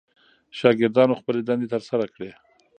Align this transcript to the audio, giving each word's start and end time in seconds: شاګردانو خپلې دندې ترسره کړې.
شاګردانو 0.57 1.19
خپلې 1.19 1.41
دندې 1.47 1.67
ترسره 1.73 2.05
کړې. 2.13 2.31